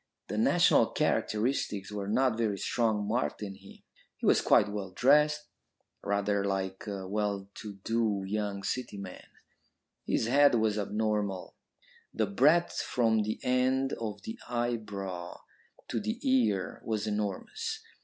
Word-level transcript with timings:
The 0.29 0.37
national 0.39 0.87
characteristics 0.87 1.91
were 1.91 2.07
not 2.07 2.35
very 2.35 2.57
strongly 2.57 3.03
marked 3.07 3.43
in 3.43 3.53
him. 3.53 3.83
He 4.17 4.25
was 4.25 4.41
quite 4.41 4.67
well 4.67 4.89
dressed, 4.89 5.43
rather 6.03 6.43
like 6.43 6.87
a 6.87 7.07
well 7.07 7.51
to 7.57 7.75
do 7.83 8.23
young 8.25 8.63
City 8.63 8.97
man. 8.97 9.27
His 10.07 10.25
head 10.25 10.55
was 10.55 10.79
abnormal. 10.79 11.55
The 12.15 12.25
breadth 12.25 12.81
from 12.81 13.21
the 13.21 13.39
end 13.43 13.93
of 13.93 14.23
the 14.23 14.39
eyebrow 14.49 15.41
to 15.89 15.99
the 15.99 16.19
ear 16.27 16.81
was 16.83 17.05
enormous. 17.05 17.83